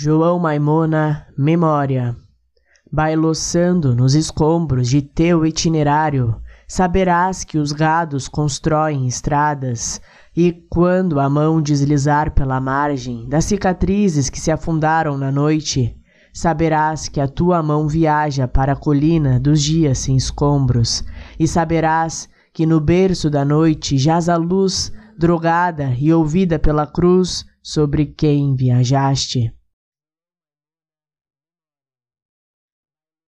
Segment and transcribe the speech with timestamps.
[0.00, 2.14] João Maimona, memória.
[2.88, 6.36] Bailoçando nos escombros de teu itinerário,
[6.68, 10.00] saberás que os gados constroem estradas,
[10.36, 15.96] e quando a mão deslizar pela margem das cicatrizes que se afundaram na noite,
[16.32, 21.02] saberás que a tua mão viaja para a colina dos dias sem escombros,
[21.36, 27.44] e saberás que no berço da noite jaz a luz, drogada e ouvida pela cruz
[27.60, 29.57] sobre quem viajaste.